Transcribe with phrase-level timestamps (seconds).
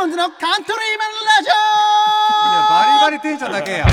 [0.00, 1.50] モンズのカントリーマンラジ
[2.70, 3.86] バリバリテンションだけや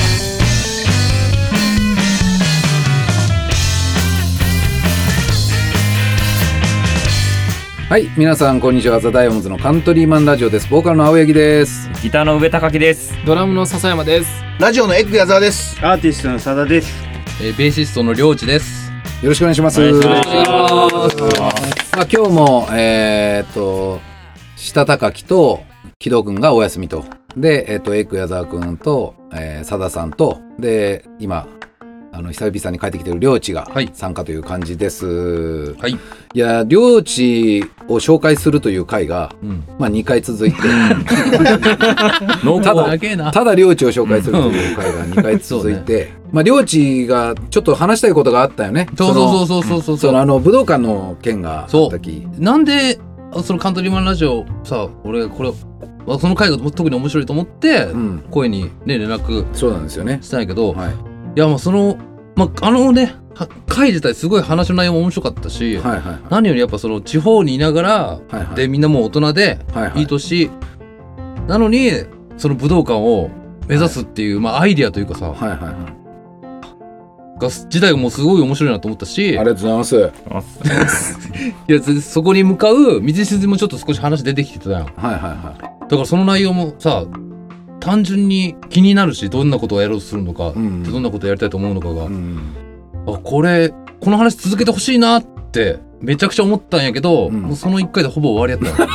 [7.89, 9.01] はい、皆さんこんにちは。
[9.01, 10.69] ザ・ダイヤモンドのカントリーマンラジオです。
[10.69, 11.89] ボーカルの青柳です。
[12.01, 13.13] ギターの上高木です。
[13.25, 14.29] ドラムの笹山です。
[14.61, 16.89] オラジオのエッグ矢沢ですアーティストのさだです
[17.41, 18.93] えーベーシストのりょうちです。
[19.21, 19.81] よろしくお願いします。
[19.81, 23.99] お願いしまあ、今日も、えーっと、
[24.55, 25.67] 下高木と
[25.99, 27.05] 木戸くんがお休みと。
[27.35, 31.47] で、えーっと、エイク矢沢くんと、えー、佐田さんと、で、今、
[32.11, 35.73] あの、久々に帰ってきてる領地がはい参加という感じです。
[35.73, 35.93] はい。
[35.93, 35.97] い
[36.39, 39.63] や、領地を紹介するという回が、うん。
[39.79, 40.57] まあ、2回続いて、
[42.43, 43.31] 濃ただ。
[43.31, 48.87] ただ領地を紹介するという回が2回続いて、まあ領地がちょっと話したいことがあったよね。
[48.95, 52.27] そうそうそうそうそうそうそのあの武道館の件があった時。
[52.37, 52.99] なんで
[53.33, 55.53] あそのカントリーマンラジオさ俺これあ
[56.19, 60.19] その回が特に面白いと思って、うん、声にね連絡そうなんですよね。
[60.21, 60.93] したんやけど、い、はい。
[61.35, 61.97] やまあその
[62.35, 68.55] まああのねは回自体すごい話の内容も面白かったし、はいはい何よりやっぱその地方にいながら、はいはい。
[68.55, 69.99] でみんなもう大人で、はいはい。
[69.99, 70.49] いい年。
[71.47, 71.91] なのに
[72.37, 73.29] その武道館を
[73.67, 75.97] 目指すっていう、まあアイディアというかさ、はいはいはい。
[77.39, 81.19] が自体がもうすごい面白いなと思ったしありがとうございます。
[81.67, 84.85] いやぜそこに向かう道筋もちょっと少し話出てきてたやん。
[84.85, 87.05] だはいはいはからその内容もさ
[87.79, 90.83] 単純に気になるしどんなことをやろうとするのか、うん。
[90.83, 92.07] でどんなことをやりたいと思うのかが、い。
[92.07, 92.39] うん。
[93.07, 97.41] あこれこの話続けてほしいなってめちゃくちゃ思ったんやけど、うん。
[97.41, 98.89] もうその一回でほぼ終わりやったよ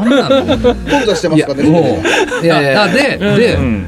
[0.00, 0.74] なんなの頓
[1.06, 2.02] 挫してますかね？
[2.42, 3.86] いやいやあで、で、うん。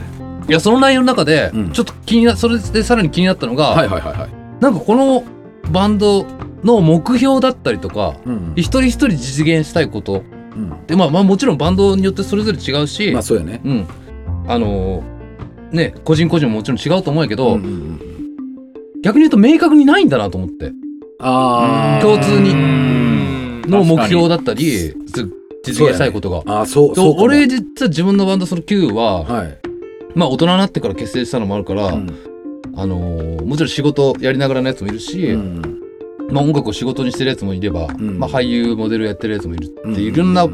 [0.48, 1.70] いやその内容の中で、うん。
[1.70, 4.30] ちょっと気になそれでさらに気になったのが、はいはいはいはい。
[4.60, 5.22] なんかこの
[5.70, 6.26] バンド
[6.64, 8.52] の目標だったりとかうん。
[8.56, 10.22] 一人一人実現したいこと
[10.56, 10.86] うん。
[10.86, 13.60] でまあまあもちろんバンドによってそれぞれ違うし、まあそうよね。
[13.64, 13.86] うん
[14.46, 15.14] あのー
[15.76, 18.00] ね個人個人ももちろん違うと思うけど、うんうんうん
[19.02, 20.72] 逆に言うと明確にないんだなと思って
[21.20, 22.02] ああ。
[22.02, 24.94] 共通にうんの目標だったりず
[25.62, 26.42] 実現したいことが。
[26.46, 27.14] ああそうでそう。
[27.18, 29.58] 俺実は自分のバンドその Q は、はい。
[30.14, 32.10] まあ大人になってから結成したのもあるから、うん
[32.76, 35.80] あのーもちろん仕事やりながらのやつもいるし、うん
[36.30, 38.18] まあ、音楽を仕事にしてるやつもいれば、ん。
[38.18, 40.46] まあ、俳優モデルやってるやつもいるっていろんな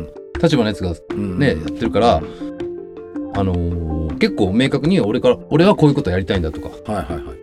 [0.43, 1.39] 立場のやつがうん。
[1.39, 2.23] ね、やってるから、
[3.35, 7.37] あのー結構明確に俺から俺はこういうことやりたいんだとか、はいはいはい。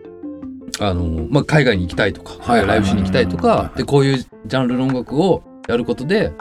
[0.80, 6.32] あのーまあ、海外に行きたいとか、はいライブしに行きたいとかでこういうジャンルの音楽をやることで、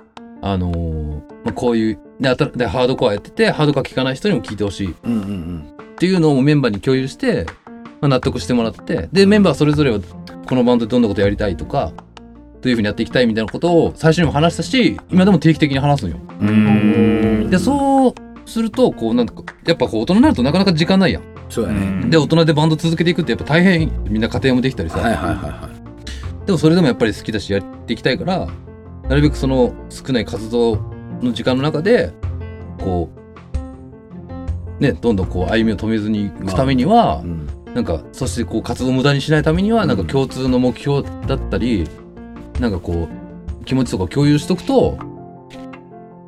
[0.41, 4.91] あのーまあ、こういうででハードコアやっててハードコア聴かない人にも聴いてほしい。
[4.91, 5.95] っうんうんうん。
[5.97, 7.47] ていうのをメンバーに共有して、
[7.99, 9.99] まあ、納得してもらってでメンバーそれぞれは
[10.47, 11.91] このバンドでどんなことやりたいとか
[12.61, 16.21] どういうふうにやっていきたいみたいなことを最初にも話したし今でも定期的に話すのよ。
[16.41, 17.49] うん。
[17.49, 18.13] でそう
[18.45, 21.23] するとこうなんかやっぱこう大人になるとなかなか時間ないやん。
[21.49, 22.09] そうやね。
[22.09, 25.69] で大人でバンド続けていくってやっぱ大変みんな家庭もできたりさ、はいはいはいは
[26.43, 26.45] い。
[26.45, 28.47] でもそれでもやっぱり好きだしやっていきたいから
[29.07, 30.77] なるべくその少ない活動
[31.21, 32.13] の時間の中で
[32.79, 33.09] こ
[34.79, 39.87] うねどんどんこう歩みを止めずにいくためには、うんなんかそしてこう活動を無駄にしないためにはうん。
[39.87, 41.87] なんか共通の目標だったり、
[42.59, 44.97] なんかこう気持ちとか共有しとくと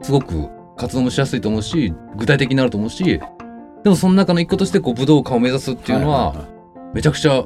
[0.04, 6.46] すごく活動もしやすいと思うし具体的になると思うしでもその中の一個としてこう武道館を目指すっていうのは
[6.94, 7.44] めちゃくちゃ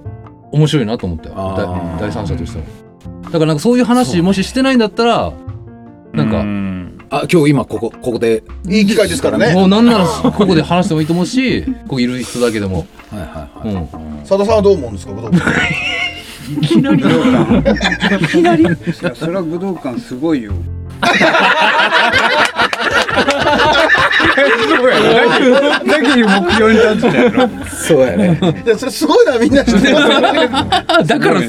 [0.51, 1.35] 面白いなと思ったよ。
[1.55, 5.31] 第第三者としてもだからなんかそういう話もししてないんだったら
[6.11, 6.72] なんかうん。
[7.13, 8.43] あ今日今ここここで。
[8.67, 9.53] いい機会ですからね。
[9.53, 13.75] もうなんならここで話してもいいと思うしここいる人だけでも、はいはいはい。
[13.75, 13.87] うん、
[14.21, 15.45] 佐田さんはどう思うんですか武道館。
[16.59, 17.03] いきなり。
[17.03, 18.63] いきなり。
[18.63, 18.75] いや
[19.13, 20.53] それは武道館すごいよ
[23.13, 28.39] そうやなだけに目標に立ってたやろそうやね。
[28.65, 30.47] いやそれすごいなみんな知ってますよね
[31.05, 31.41] だから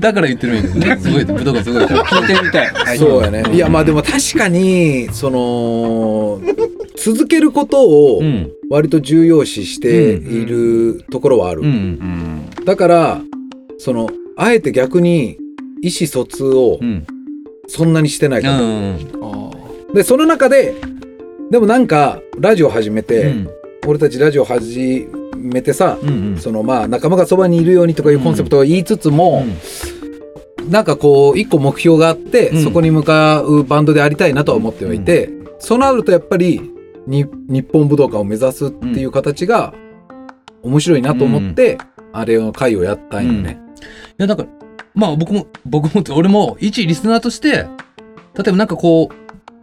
[0.00, 3.44] だから言ってるんやけどねすごい武道館すごい聞いてみたいそうやね。
[3.52, 6.40] いやまあでも確かにその
[6.96, 7.82] 続けること
[8.14, 11.62] をうん割と重要視しているところはある。
[12.64, 13.20] だから
[13.78, 15.36] そのあえて逆に
[15.82, 17.06] 意思疎通をうん
[17.68, 18.64] そんなにしてないかも。
[18.64, 19.52] うん
[19.94, 20.74] でその中で
[21.52, 23.46] でもなんかラジオ始めうて、ん。
[23.86, 25.06] 俺たちラジオ始
[25.36, 29.44] めてさ、うんそのまあ仲間がそばにいるようにとかいうコンセプトを言いつつも、
[30.70, 32.64] なんかこう一個目標があって、うん。
[32.64, 35.28] そこに向かうバンドでありたいなとは思ってはいて、
[35.58, 36.72] そうなるとやっぱり
[37.06, 39.74] に日本武道館を目指すっていう形が
[40.62, 41.76] 面白いなと思って、
[42.14, 43.60] あれの会をやったんよね。
[44.18, 44.48] いやだから
[44.94, 49.21] まあ僕も僕もって俺も一リスナーとして例えばなんかこう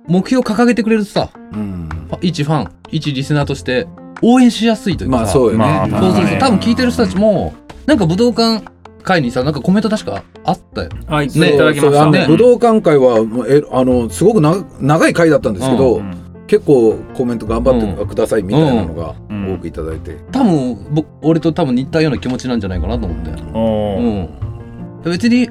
[0.09, 1.29] 目標を掲げてくれるとさ。
[1.53, 1.89] うん。
[2.09, 2.71] ファ一ファン。
[2.91, 3.87] 一リスナーとして
[4.21, 5.23] 応援しやすいというかさ。
[5.23, 7.53] まあそうよね、まあそうするとはい多分聞いてる人たちも
[7.85, 8.65] なんか武道館
[9.03, 10.89] 会にさなんかコメント確かあったよ。
[11.07, 12.09] あ、いただきました。
[12.09, 12.25] ね。
[12.27, 16.15] 武道館会はもうえあのすごくな長い会だったんですけど、うん。
[16.47, 19.53] 結構コメント頑張ってくださいみたいなのがうん。
[19.53, 25.11] 多くいただいて、多分僕俺と多分似たような気持ちなんじゃないかなと思ってうん。
[25.11, 25.49] 別に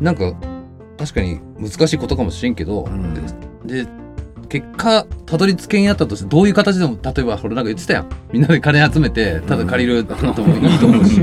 [0.00, 0.34] なんか
[0.98, 3.14] 確かに難しいことかもしれんけど、ん
[3.64, 3.86] でで
[4.48, 8.08] 結果たどり着けんやったとしてどういう形でも例えばこれなんか言ってたやん。
[8.32, 11.20] みんなで金集めてただ借りるのともいいと思うし、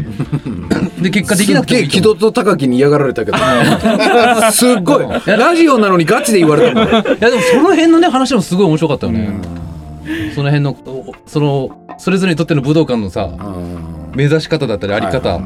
[1.01, 3.37] で結果できなくてもいいすっげえ木と思う戸と高木に嫌がられたけど。
[4.51, 5.05] すっごい。
[5.25, 6.89] ラジオなのにガチで言われたもん。
[6.89, 9.39] いやでもその辺のね話もすごい面白かったよね、
[10.35, 14.11] その辺のおそのそれぞれにとっての武道館のさうん。
[14.15, 15.39] 目指し方だったりあり方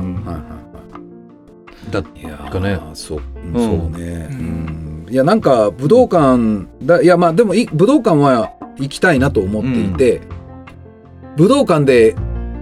[1.92, 3.54] だっいやかねーそう、うん。
[3.54, 3.60] そ
[3.96, 10.22] うね、うん、いやなんか武道館だいやまあでもい武道館は行きたいなと思っていて、
[11.38, 12.16] 武道館で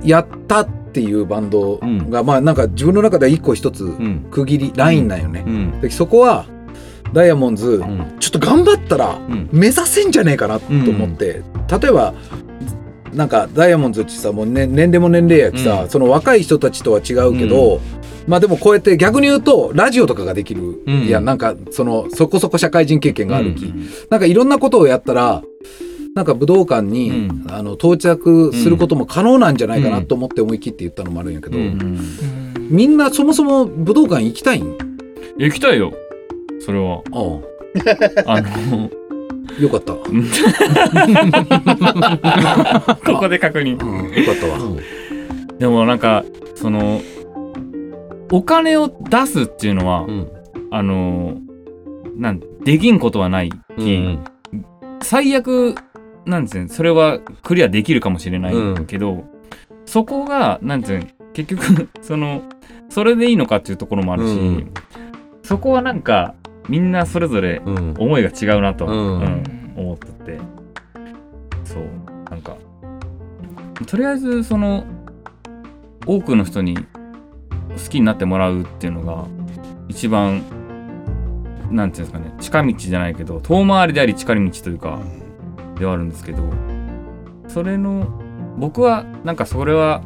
[0.04, 1.80] やったっていうバンド
[2.10, 4.28] が、まあなんか自分の中では一個一つうん。
[4.30, 5.81] 区切りラインなんよね、うん。
[5.81, 6.45] でそこは
[7.13, 8.16] ダイヤモンズ、うん。
[8.19, 9.50] ちょっと頑張ったらうん。
[9.51, 11.42] 目指せんじゃねえかなと思って、
[11.81, 12.13] 例えば
[13.15, 15.89] なんかダイヤモンドってさもう、ね、年齢も年齢やきさ、うん。
[15.89, 17.80] その若い人たちとは違うけど、
[18.27, 20.94] まあでもこうやって逆に言うとラジオとかができる、うん。
[21.04, 23.88] いやなんかそのそこそこ社会人経験があるき、うん。
[24.10, 25.44] なんかいろんなことをやったら
[26.15, 27.45] なんか武道館に、うん。
[27.50, 32.00] あの到着することも可能なんじゃないかなと思って思い切って言ったのもあるんやけど、うん。
[32.69, 34.77] みんなそもそも武道館行きたいん？
[35.38, 35.94] 行きたいよ。
[36.59, 37.01] それは。
[37.12, 37.54] うん
[38.27, 38.92] あの、
[39.60, 40.02] よかった、うん、
[43.06, 43.72] ここで確認。
[43.74, 44.58] よかったわ。
[45.60, 46.24] でもなんか、
[46.56, 47.02] その、
[48.32, 50.28] お金を出すっていうのは、うん。
[50.72, 51.38] あの、
[52.16, 54.24] なん、できんことはないき、うん
[55.04, 55.76] 最悪、
[56.26, 59.26] なんつうのそれはクリアできるかもしれないけど、
[59.86, 62.42] そこが、なんつうの結局、その、
[62.90, 64.74] それでいいのかっていうところもあるし、うん。
[65.44, 66.36] そこはなんか、
[66.69, 67.94] みんなそれぞれうん。
[67.98, 70.39] 思いが違うなと、思ってて、
[71.63, 71.83] そう、
[72.30, 72.57] なんか、
[73.86, 74.86] とりあえず、その、
[76.06, 76.83] 多くの人に好
[77.89, 79.25] きになってもらうっていうのが、
[79.88, 80.42] 一番、
[81.71, 85.00] なんていうんですかね、近道じゃないけど、遠回りであり近道というか、
[85.77, 86.44] ではあるんですけど、
[87.48, 88.07] それの、
[88.57, 90.01] 僕は、なんかそれは、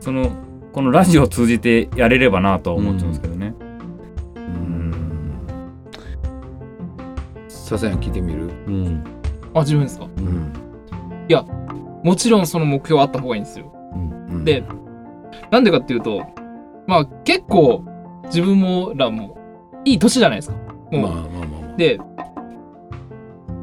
[0.00, 0.30] その、
[0.72, 3.54] このラジオを通じてやれればなとは思っちゃうんですけどね。
[7.64, 9.02] ささやん聞いてみる、うん。
[9.54, 10.04] あ、自分ですか？
[10.18, 10.52] うん。
[12.04, 13.72] もちろんその目標あった方がいいんですよ。
[13.94, 14.44] うん。
[14.44, 14.62] で、
[15.50, 16.26] なんでかっていうと、
[16.86, 17.82] まあ結構
[18.26, 19.38] 自分もらも
[19.86, 20.56] いい年じゃないですか。
[20.56, 20.98] もう。
[20.98, 21.76] まあまあまあまあ。
[21.78, 21.98] で、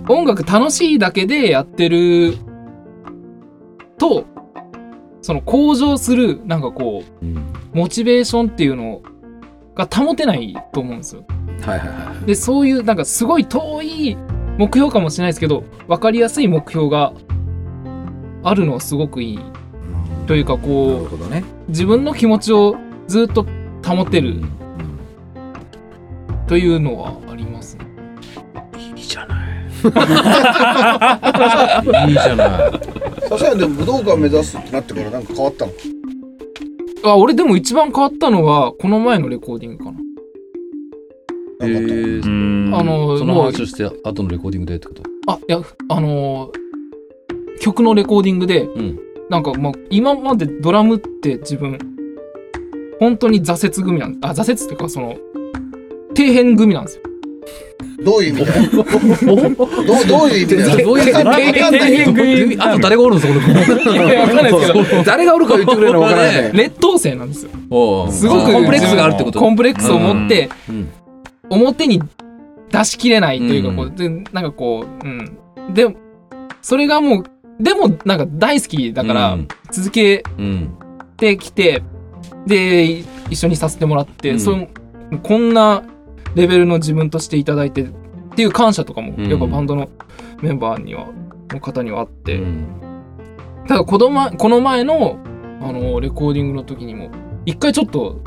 [0.09, 2.33] 音楽楽しいだけでやってる
[3.99, 4.25] と、
[5.21, 7.53] その向上する、なんかこう、うん。
[7.71, 9.03] モチベーションっていうの
[9.75, 11.23] が保てないと思うんですよ。
[11.61, 14.17] はいはいはいで、そういう、なんかすごい遠い
[14.57, 17.13] 目標かもしれないですけど、分かりやすい目標が
[18.43, 19.39] あるのはすごくいい。
[20.27, 21.43] というか、なるこほどね。
[21.67, 22.75] う、自分の気持ちを
[23.07, 23.45] ずっと
[23.85, 24.41] 保てる。
[26.47, 27.77] というのはあります。
[27.77, 27.85] ね。
[28.77, 29.39] いいじゃない。
[32.09, 32.71] いいじゃない。
[33.29, 35.71] ささやんでも武道館目指すってなってからなんか変わったの？
[37.03, 39.97] あ、俺でも一番変わったのは、この前のレコーディングかな。
[41.61, 42.29] えーう
[42.69, 42.75] ん。
[42.75, 45.03] あのそのもう話をして後のレコーディングでってこと？
[45.27, 46.51] あ、いや、あのー
[47.61, 48.99] 曲のレコーディングで、うん。
[49.29, 51.77] なんかもう今までドラムって自分、
[52.99, 55.15] 本当に挫折組なんあ、挫折っていうかその、
[56.15, 57.03] 底辺組なんですよ。
[58.03, 58.69] どういう意味だよ？
[58.71, 60.85] どうどういう意味だよ？
[60.87, 63.91] どういうわかんないあと誰がおるんですか？
[63.91, 66.43] いやいやわかんないですけど、誰がおるか言ってくれるのわからない。
[66.45, 67.51] ね劣等生なんですよ。
[67.69, 69.39] 俺すごくコンプレックスがあるってこと？
[69.39, 70.89] コンプレックスを持って、うん
[71.51, 72.01] 表に
[72.71, 73.75] 出しきれないというか、うん。
[73.75, 75.73] こうでなんかこう、うん。
[75.73, 75.95] で、
[76.61, 77.23] それがもう、
[77.63, 79.47] でもなんか大好きだからうん。
[79.71, 80.69] 続けうん
[81.17, 81.83] てきて、
[82.47, 84.39] で、一緒にさせてもらって、うん。
[84.39, 84.67] その
[85.21, 85.83] こんな
[86.33, 87.89] レベルの自分としていただいてっ
[88.35, 89.29] ていう感謝とかも、うん。
[89.29, 89.89] やっぱバンドの
[90.41, 91.07] メンバーには、
[91.49, 92.65] の方にはあって、うん。
[93.67, 95.19] ただこの前の
[95.61, 97.11] あのレコーディングの時にも
[97.45, 98.19] 一回ちょっと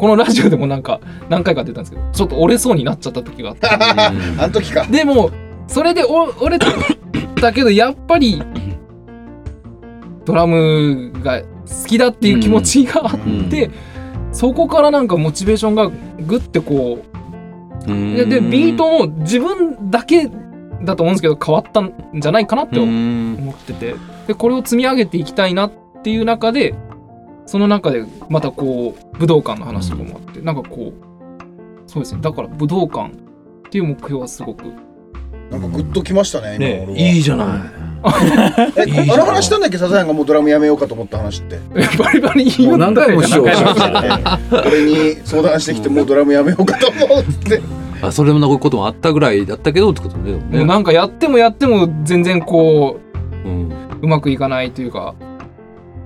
[0.00, 3.68] このラジオでもなんか何回か出たんですけどちょっと折れそうになっちゃった時があって。
[3.68, 4.86] あの時か。
[4.86, 5.30] でも
[5.68, 6.66] それでお折れ
[7.38, 8.42] たけどやっぱり
[10.24, 11.46] ドラムが好
[11.86, 13.70] きだっていう気持ちがあって、
[14.32, 17.04] そこからなんかモチベーションがグッてこ
[17.84, 20.30] うででビートも自分だけ
[20.82, 23.96] だと思うんですけど変わったんじゃないかなってうん思ってて。
[24.28, 26.74] でこれを積み上げていきたいなっていう中で
[27.50, 32.20] その中でまたこう武道館の話とかもあって、なんかこうそうですね。
[32.20, 33.12] だから武道館っ
[33.70, 34.66] ていう目標はすごく。
[35.50, 36.98] なんかグッときましたね、今ね俺は。
[37.08, 37.48] いいじゃない。
[38.86, 40.12] えいいあの話したんだっけ、サザエが？
[40.12, 41.58] もうドラムやめようかと思った話って。
[41.98, 47.60] バリバリ言もううんだよ何回もしゃってた俺に相談してきて、もうドラムやめようかと思うって。
[48.00, 50.34] あそれもなこともあったぐらいだったけどってことね。
[50.34, 53.00] でももうねなんかやってもやっても全然こ
[53.44, 53.72] うん。
[53.72, 55.16] ううまくいかないというか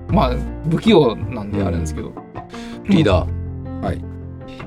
[0.07, 0.35] まあ
[0.69, 2.13] 不器用なんであれなんですけど、
[2.85, 3.81] リーダー。
[3.81, 4.01] はい。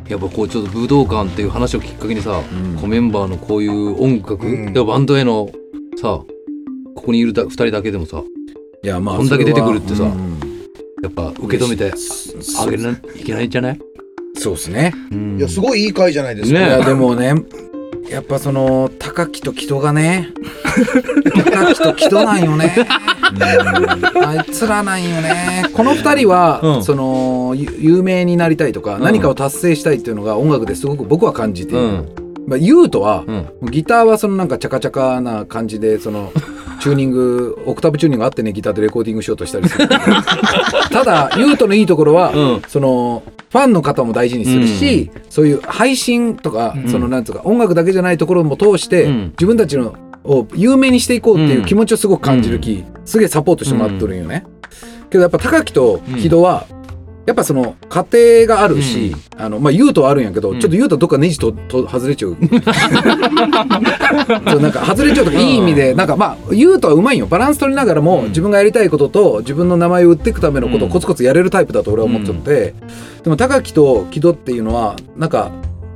[0.08, 2.76] やっぱこうちょっと武道館っていう話をきっかけにさ、うん。
[2.76, 4.72] こうメンバーのこういう音楽、うん。
[4.72, 5.50] でバンドへの
[5.96, 6.20] さ
[6.94, 8.22] ここにいるだ2人だけでもさ
[8.82, 10.04] いやまあこんだけ出てくるってさ
[11.02, 11.92] やっぱ受け止めて
[12.58, 13.78] あげないいけないんじゃない、
[14.34, 14.92] そうですね。
[15.12, 15.38] うん。
[15.38, 16.58] いや、すごいいい回じゃないですか。
[16.58, 17.34] ねいやでもね
[18.10, 20.30] やっぱその高木と木戸がね
[21.44, 22.74] 高木と木戸なんよね
[24.24, 25.64] あいつらなんよね。
[25.72, 26.84] この二人は、うん。
[26.84, 29.02] そのゆ有名になりたいとか、ん。
[29.02, 32.44] 何かを達成したいっていうのが音楽ですごく僕は感じている、うん。
[32.46, 33.70] まあ、ユウトは、うん。
[33.70, 36.32] ギターはそのなんかチャカチャカな感じでその
[36.80, 39.88] チューニング オクターブチューニングあってねギターでレコーディングしようとしたりする。
[40.90, 42.62] ただユウトのいいところは、うん。
[42.68, 46.90] そのファンの方も大事にするし、そういう配信とか、うん。
[46.90, 49.30] そのなんつうか音楽だけじゃないところも通して、うん。
[49.30, 49.94] 自分たちの
[50.28, 54.44] を有名にしていこうっていう気持ちをすごく感じるき、すげえサポートしてもらっとるんよね。
[55.10, 56.66] けどやっぱ高木と木戸は、
[57.26, 58.06] やっぱその家
[58.46, 60.60] 庭があるし、あのまあ言うとはあるんやけど、うん。
[60.60, 62.36] ちょっと言うとどっかネジとと外れちゃう。
[64.50, 67.26] そうなんか外れちゃうとかいい意味でなんかまあ言うとはうまいよ。
[67.26, 72.74] バランス取りながらも、自分がやりたいことと自分の名前を売っていくためのことをコツコツやれるタイプだと俺は思っちゃって、
[73.22, 75.50] でも高木と木戸っていうのはなんか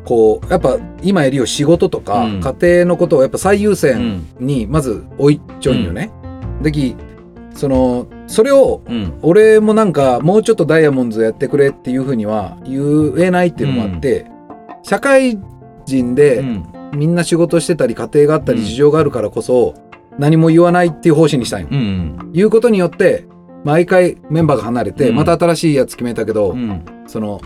[0.04, 2.40] こうやっぱ今やるよ仕事とか、うん。
[2.40, 4.26] 家庭のことをやっぱ最優う先ん。
[4.40, 6.10] にまず置いちゃうんよね。
[6.62, 6.96] でき
[7.54, 9.18] そのそれをうん。
[9.22, 14.26] 俺もなんかもうちょっとダイヤモンドやってくれっていうふうには言えないっていうのもあって、
[14.82, 15.38] 社会
[15.86, 16.66] 人でうん。
[16.94, 19.74] みんな仕事してたり家庭があったりうん事情があるからこそ
[20.18, 21.68] 何も言わないっていう方針にしたんよ。
[21.70, 23.24] うん言うことによって
[23.64, 25.14] 毎回メンバーが離れてうん。
[25.16, 26.84] また新しいやつ決めたけど、うん。
[27.06, 27.40] その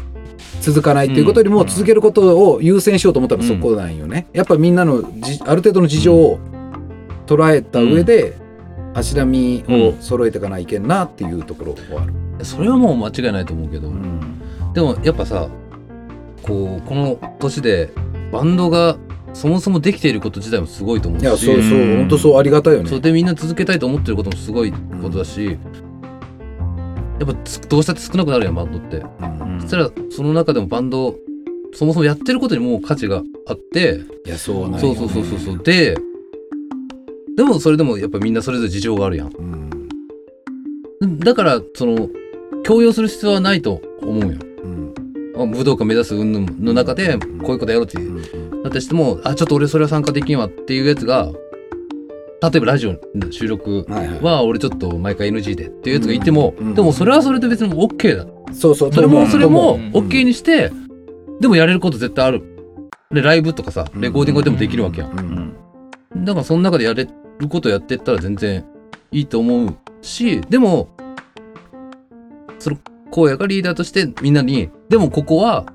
[0.60, 4.26] 続かないっていうことよりも続けることを優先しようと思ったらそこなんよね。
[4.32, 6.38] やっぱみんなのじある程度の事情を
[7.26, 8.36] 捉えた上で
[8.94, 12.44] 足並みを揃えていかないけんなっていうところはある。
[12.44, 14.40] それはもう間違いないと思うけど、うん。
[14.74, 15.48] でもやっぱさ
[16.42, 17.90] こうこの年で
[18.32, 18.96] バンドが
[19.34, 21.22] そもそもできていること自体もすごいと思うし。
[21.22, 22.88] いやそうそううん本当そうありがたいよね。
[22.88, 25.58] そうでみんな続けたいと思ってることもすごいことだし、
[27.18, 29.00] やっぱつどうしたって少なくなるやんバンドって、う
[29.44, 29.60] ん。
[29.62, 31.16] そしたらその中でもバンド
[31.72, 35.58] そもそもやってることにもう価値があっていやそうなんよそうそうそうそうそう。
[35.62, 35.96] で
[37.36, 39.30] でもそれでもやっぱみんなそれぞれ事情があるやん。
[41.00, 41.18] うん。
[41.18, 42.08] だからその
[42.64, 44.94] 強要する必要はないと思うようん。
[45.34, 51.30] まあ武道館目指す云々の中でこういうことやろうってうんだったとしてもあちょっと俺それは参加できんわっていうやつが
[52.50, 53.86] 例えばラジオの収録
[54.22, 58.26] は俺ちょっと毎回 NG でっていうやつがいても、うんでもそれはそれで別に OK だ。
[58.52, 58.92] そうそう。
[58.92, 60.70] それもそれもうん OK にして、
[61.40, 62.56] でもやれること絶対ある。
[63.10, 65.56] でライブとかさレコーディングでもできるわけやん、うん
[66.24, 67.06] だからその中でやれ
[67.38, 68.64] ることやってったら全然
[69.12, 70.88] いいと思うしでも
[72.58, 72.78] その
[73.12, 75.66] 荒野がリーダーとしてみんなにでもここは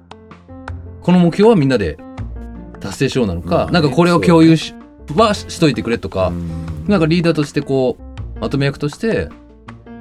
[1.01, 1.97] この目標はみんなで
[2.79, 4.73] 達成しようなのか、まあねなんかこれを共有し,、
[5.15, 6.85] はししといてくれとか、うん。
[6.87, 9.29] なんかリーダーとしてこうまとめ役として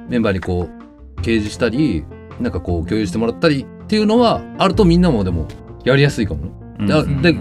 [0.09, 0.69] メンバーにこ
[1.17, 2.03] う掲示したり
[2.39, 5.47] なんかこう共有してもらったりっていうのはあるとみんなもでも
[5.83, 6.45] やりやすいかも
[6.79, 6.87] ね。
[6.87, 7.21] だうん。
[7.21, 7.35] で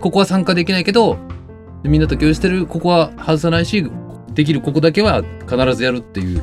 [0.00, 1.18] ここは参加できないけど
[1.82, 3.90] でみんなと共有してるここは外さないし
[4.32, 6.42] できるここだけは必ずやるっていう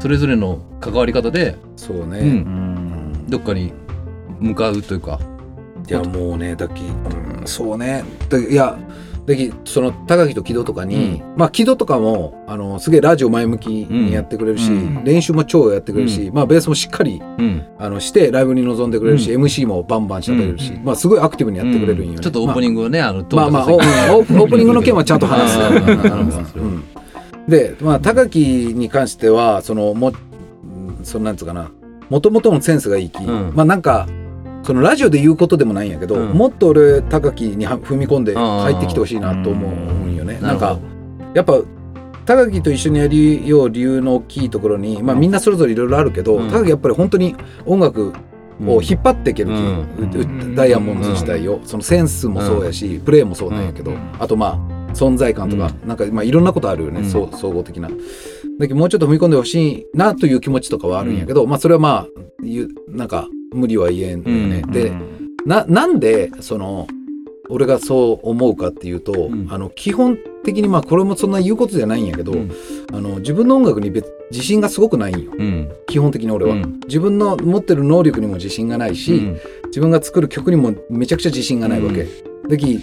[0.00, 2.26] それぞれの関わり方で、そうね、うん。
[2.26, 2.28] う
[3.18, 3.26] ん。
[3.28, 3.72] どっかに
[4.40, 5.20] 向かうというか。
[5.88, 8.02] いやもうねだき、うん、そうね。
[8.28, 8.76] だいや
[9.26, 15.04] だきその高木と木戸とかに、まあ木戸とかもあのすげえラジオ前向きにやってくれるし、うん。
[15.04, 17.64] 練習も超やってくれるし、まあベースもしっかりうん。
[17.78, 23.76] あのしてライブに臨んでくれるし、MC もバンバンしてくれるし、まあすごいアクティブにやってくれるんよね、ちょっとオープニングをね、あのまあまあ、まあ、
[24.16, 26.58] オープニングの件はちゃんと話す。
[26.58, 26.84] うん。
[27.48, 31.70] で、まあ、高木に関してはそのもうんそのなんつうかな
[32.10, 33.52] もともとのセンスがいいき、うん。
[33.54, 34.06] まあなんか
[34.62, 36.32] そのラジオで言うことでもないんやけど、うん。
[36.32, 40.38] もっと俺高木には踏み込んで入ってきてほしいなと思うんよね。
[40.40, 40.78] なんか
[41.34, 41.60] やっぱ
[42.24, 46.50] 高木と一緒にやるよう理由の大きいところに、まあ、みんなそれぞれいろいろあるけど、うん。
[46.50, 47.34] 高木やっぱり本当に
[47.66, 48.12] 音楽
[48.64, 50.48] を引っ張っていけるき、うん。
[50.50, 53.98] ううダイヤモンド自体を、そのセンスもそうやし、プレーもそうなんやけど、うん。
[54.20, 57.88] あとまあ存在感とか、なんかまあいろんなことあるよね、総合的な。
[58.62, 62.22] だけどもうちょっと踏み込んでほしいなという気持ちとかはあるんやけど、まあそれはまあ
[62.88, 64.62] なんか無理は言えんのよね。
[64.64, 64.92] うんで
[65.44, 66.86] ななんでその
[67.48, 69.48] 俺がそう思うかっていうと、ん。
[69.50, 72.52] あの基本的にまあこれもそんな言うことじゃないんやけど、うん。
[72.92, 75.32] あの自分の音楽に別自信がすごくないんよ。
[75.36, 75.72] うん。
[75.88, 76.80] 基本的に俺は、うん。
[76.86, 79.40] 自分の持ってる能力にも自信がないし、うん。
[79.66, 82.06] 自分が作る曲にもめちゃくちゃ自信がないわけ。
[82.48, 82.80] だき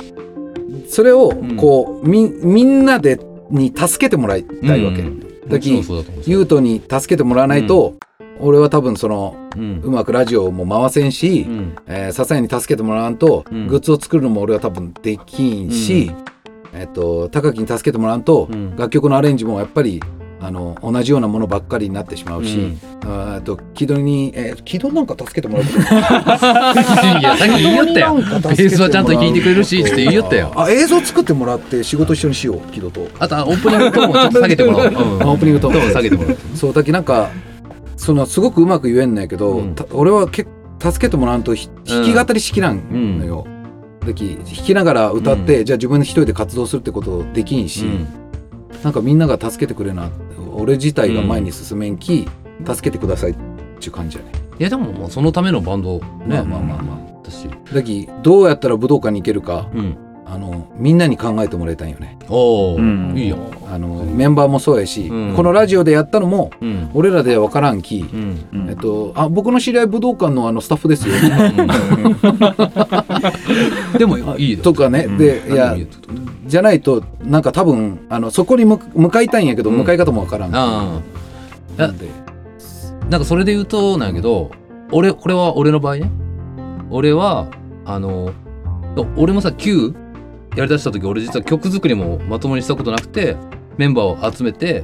[0.90, 1.56] それをん。
[1.56, 3.18] こう、みみんなで
[3.50, 5.29] に助けてもらいたいわけ。
[5.50, 7.96] うんだきもちろんそうだと思うユートに助けてもらわないと、
[8.40, 9.82] 俺は多分そのうん。
[9.84, 11.76] うまくラジオも回せんし、うん。
[11.88, 13.68] えー、支えに助けてもらわんと、うん。
[13.68, 16.12] グッズを作るのも俺は多分できんし、
[16.74, 18.76] えっと高木に助けてもらわんと、うん。
[18.76, 20.02] 楽曲のアレンジもやっぱり
[20.42, 30.54] あの同じようなものばっかりになってしまうし、あーえっと木戸に、えー、木戸なんか助けてもらういやさっき言いよったよベースはちゃんと弾いてくれるしって言いよったよ。
[30.56, 33.08] あ映像作ってもらって仕事一緒にしよう木戸と。
[33.20, 35.24] あとあオープニングともちょっと下げてもらおう、 うん。
[35.24, 36.38] あオープニングとも下げてもらおう。
[36.56, 37.30] そうだけなんか
[37.98, 39.76] そのすごくうまく言えんのやけど、うん。
[39.76, 40.48] た俺はけ
[40.82, 43.46] 助けてもらわんとひ弾き語りしきらんのよ。
[44.06, 47.86] だき弾きながら歌って、じゃあ自分で一人で活動するってことできんし、
[48.84, 50.10] なんかみんなが助けてくれな
[50.60, 52.28] 俺自体が前に進めんき、
[52.66, 53.36] 助けてくださいっ
[53.80, 54.32] ていう感じやね。
[54.60, 56.04] いやでももうそのためのバンドね。
[56.28, 56.98] まあまあまあまあ。
[57.24, 57.48] 私。
[57.74, 59.98] だきどうやったら武道館に行けるかうん。
[60.26, 62.20] あのみんなに考えてもらいたいよね。
[62.28, 63.18] おお、うん。
[63.18, 63.38] いいよ
[63.72, 65.36] あのメンバーもそうやし、うん。
[65.36, 66.92] このラジオでやったのもうん。
[66.94, 68.46] 俺らでは分からんき、うん。
[68.54, 71.16] うんえっと、あ僕の知り合い武道館のあのスタッフですよ。
[73.98, 74.64] でもいいよ。
[74.64, 75.18] とかね、うん。
[75.18, 75.76] でいや
[76.50, 79.78] じゃないとなんか多分あのそこに向向かいたいんやけど、うん。
[79.78, 80.52] 向かい方も分からん。
[80.52, 82.08] なんで。
[83.10, 84.52] なんかそれで言うとなんやけど
[84.92, 86.12] 俺これは俺の場合ね。
[86.90, 87.48] 俺は
[87.86, 88.32] あの
[89.16, 89.96] 俺もさ Q
[90.56, 93.38] やりだした時俺実は曲作りもまともにしたことなくて
[93.78, 94.84] メンバーを集めて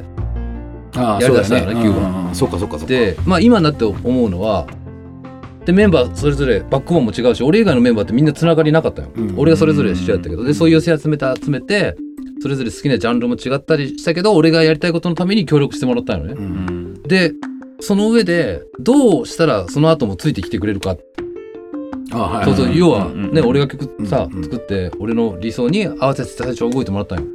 [0.95, 2.35] ああやりだしたよねそうだキューバうんうん。
[2.35, 2.93] そうかそうかそうか。
[2.93, 4.67] でまあ今になって思うのは
[5.65, 9.33] でメンバーそれぞれバックボーンも違うし俺以外のメンバーってみんなつながりなかったよ、うん。
[9.37, 10.43] 俺がそれぞれ知り合ったけど。
[10.43, 11.95] でそういう寄せ集めて集めて
[12.41, 16.43] それぞれ好きなジャンルも違ったりしたけど俺がやりたいことのために協力してもらったのね、ううん。
[16.93, 17.31] んで
[17.79, 20.95] その上でどうしたらその後もついてきてくれるか、
[22.11, 22.45] ああはい。
[22.45, 27.25] そうそう要はうんね俺が曲さ、うん作って俺の理想に合わせて最初動いてもらったんよ。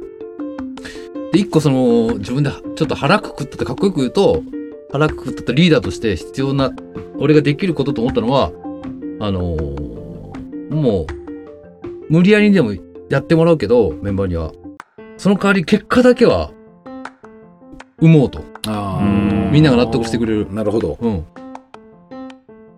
[1.33, 4.43] で一個その自分でちょっと腹くくったってかっこよく言うと
[4.91, 6.71] 腹くくったリーダーとして必要な
[7.17, 8.51] 俺ができることと思ったのは
[9.19, 9.91] あのー
[10.71, 11.07] もう
[12.09, 12.73] 無理やりにでも
[13.09, 14.53] やってもらうけどメンバーには。
[15.17, 16.51] その代わり結果だけは
[17.99, 18.43] 生もうと。
[19.51, 20.51] みんなが納得してくれる。
[20.51, 20.97] なるほど。
[20.99, 21.25] うん。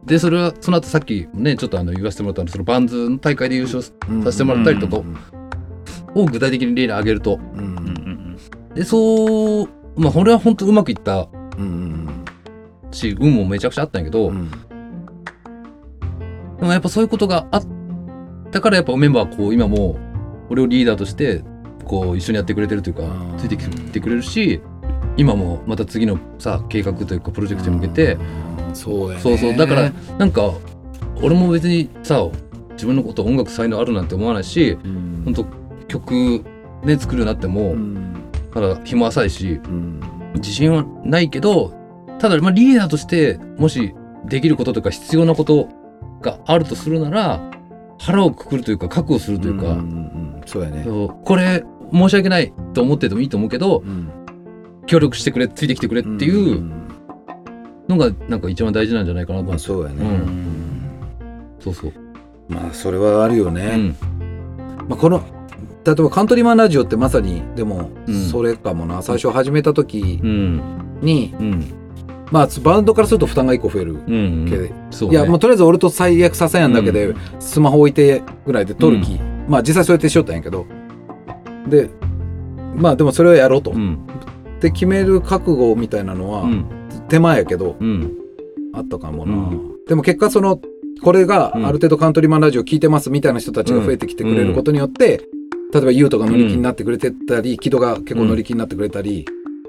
[0.05, 3.91] で、それは、その後さっきね、ちょっとあの言わせてもらったのそのバンズの大会で優勝さ
[4.31, 5.01] せてもらったりとか
[6.13, 7.39] を具体的に例に挙げると。
[8.75, 12.07] で、そう、まあ、これは本当うまくいったうん
[12.91, 14.49] し、運もめちゃくちゃあったんやけど、うん。
[16.59, 17.63] でもやっぱそういうことがあっ
[18.51, 19.97] たから、やっぱメンバーはこう、今も、
[20.49, 21.43] 俺をリーダーとして、
[21.85, 23.03] こう、一緒にやってくれてるというか、
[23.37, 24.61] ついてきてくれるし、
[25.17, 28.17] 今もまた次のさ、計画というか、プロジェクトに向けて、
[28.73, 30.31] そうそうそうだからなん。
[30.31, 30.51] か
[31.21, 32.25] 俺も別にさ
[32.71, 34.07] 自分のこと音楽才能あるなん。
[34.07, 35.21] て思わないしうん。
[35.25, 35.45] 本当
[35.87, 36.43] 曲
[36.83, 38.15] ね作るようになってもうん。
[38.51, 39.99] まだ日も浅いしうん。
[40.35, 41.73] 自信はないけど
[42.19, 43.93] ただまあリーダーとしてもし
[44.25, 45.67] できることとか必要なこと
[46.21, 47.41] があるとするなら
[47.99, 49.75] 腹をくくるというか覚悟するというか、んんう
[50.39, 50.85] んそうやね。
[50.85, 54.09] これ申し訳ないと思っててもいいと思うけどうん。
[54.85, 56.83] 協力してくれついてきてくれっていううん
[57.87, 59.45] のがなんか一番大事なんじゃないかなと。
[59.45, 59.95] ま思って、あそうやね。
[60.01, 61.57] うん。
[61.59, 61.93] そうそう。
[62.49, 63.95] まあそれはあるようねん。
[64.87, 65.23] まあこの
[65.85, 68.15] 例えばカントリーマンラジオってまさにでもうん。
[68.15, 69.01] それかもな。
[69.01, 70.61] 最初始めた時うん。
[71.01, 71.63] にうん。
[72.31, 80.65] まあバンドからすると負担が1個増えるうんけどそう、いやもうとりあえず俺と最悪させやんだけで、うスマホ置いてぐらいで撮る気、まあ実際そうやってしよったんやけど。
[81.67, 81.89] で
[82.75, 83.99] まあでもそれをやろうと、うん。
[84.61, 86.65] で決める覚悟みたいなのはうん。
[87.09, 88.11] 手前やけど、うん。
[88.73, 89.75] あったかもな、うん。
[89.85, 90.59] でも結果その
[91.03, 91.63] これがあうん。
[91.63, 95.21] る程度カントリーマンラジオ聞いてますみたいな人たちが増えてきてくれることによって、
[95.73, 99.25] 例えばユウとか乗り気になってくれてたり、木戸が結構乗り気になってくれたり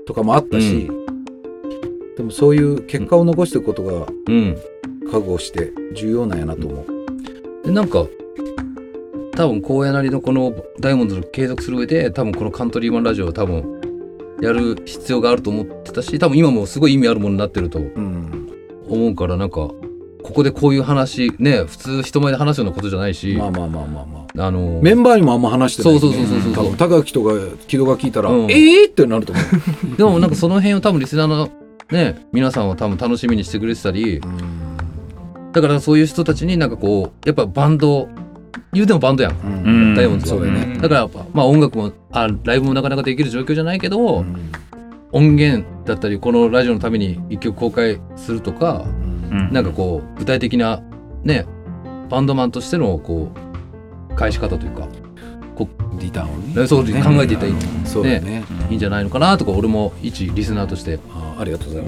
[0.06, 0.90] とかもあったし、
[2.16, 4.56] でもそういう結果を残していくことがうん。
[5.04, 6.86] 覚悟して重要なんやなと思う。
[7.64, 8.06] でなんか
[9.36, 13.80] 多分荒野なりのこのダイヤモンドを継続する上で多分このカントリーマンラジオは多分
[14.40, 18.48] やる必要があると思ってたし多分今もすごい意味あるものになってるとうん、
[18.88, 19.76] 思うからなんかこ
[20.22, 24.23] こでこういう話ね普通人前で話すようなことじゃないし、まあまあまあまあまあ。
[24.37, 27.31] あのメンバーにもあんま話してない、そうそうそうそうそう多分高木とか
[27.68, 28.51] 木戸が聞いたら、うん。
[28.51, 29.44] えーってなると思う。
[29.97, 31.51] でもなんかその辺を多分リスナーの
[31.92, 34.20] ね皆さんは多分楽しみにしてくれてたり。
[35.53, 38.09] だからそういう人たちになんかこうやっぱバンド
[38.73, 39.33] 言うてもバンドやん。
[39.33, 39.64] うん。
[39.64, 40.79] うんダイヤモンドはね。
[40.81, 44.37] だからやっぱまあ音楽もあライブもなかなかできる状況じゃないけど、うん。
[45.12, 48.85] 音源だったりこのラジオのために一曲公開するとか
[49.31, 49.53] うん。
[49.53, 50.83] なんかこう具体的な
[51.23, 51.47] ね
[52.11, 53.43] バンドマンとしてのこう
[54.14, 54.87] 返し方というか
[56.00, 56.66] リターンをね。
[56.66, 57.00] そうね。
[57.03, 57.55] 考えていったらいい,、
[58.24, 58.44] ね。
[58.68, 60.98] いいんじゃないのかなとか俺も一リスナーとして。
[61.11, 61.85] あありがとうござい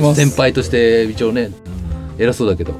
[0.00, 0.26] ます。
[0.26, 1.50] 先輩として一応ね
[2.18, 2.74] 偉そうだけど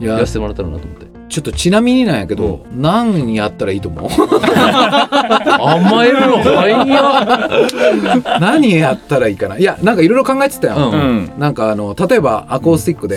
[0.00, 0.14] いや。
[0.14, 1.06] やらせてもらったらなと思って。
[1.28, 4.08] ちょっとちなみになんやけど、何やったらいいと思う？
[4.08, 6.86] 甘えるの早っ
[8.40, 9.58] 何やったらいいかな？
[9.58, 11.00] いやなんかいろいろ考えてたよ、うん。
[11.00, 11.32] うん。
[11.36, 13.16] なんかあの例えばアコースティックで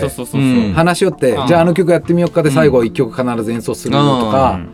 [0.74, 1.46] 話し合って、うん。
[1.46, 4.68] じゃああの曲やってみようかで最後一曲必ず演奏するとうかん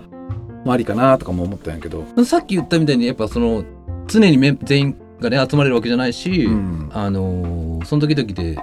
[0.67, 3.65] もありかなとかも思ったんやけど、さっき言ったみたいにやっぱその
[4.07, 6.91] 常にめ全員がね集まれるわけじゃないし、うん。
[6.93, 8.59] あのーその時々で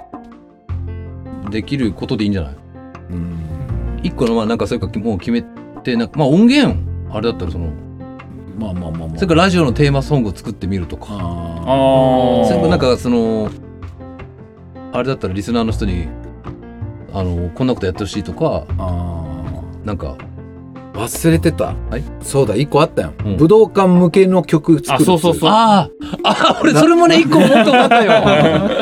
[1.50, 2.56] できることでいいんじゃない？
[3.10, 4.00] うん。
[4.02, 5.42] 一個のまあなんかそれかもう決め
[5.82, 6.76] てなんかまあ音源
[7.10, 7.72] あれだったらその
[8.58, 9.16] まあまあまあまあ。
[9.16, 11.06] それからラジオのテーマソングを作ってみるとか。
[11.10, 13.50] あああそれからなんかその
[14.92, 16.06] あれだったらリスナーの人に
[17.12, 18.66] あのこんなことやってほしいとか
[19.84, 20.33] なんかー
[20.94, 22.04] 忘れてた、はい。
[22.22, 23.36] そうだ一個あったよ、うん。
[23.36, 25.50] 武道館向けの曲作るあそうそうそう。
[25.52, 28.04] あーあ俺それもね一個思ってもらった